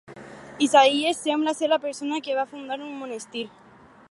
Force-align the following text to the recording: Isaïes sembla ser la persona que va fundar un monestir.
Isaïes 0.67 1.21
sembla 1.27 1.55
ser 1.59 1.69
la 1.75 1.79
persona 1.87 2.21
que 2.29 2.39
va 2.41 2.49
fundar 2.55 2.83
un 2.87 3.01
monestir. 3.05 3.49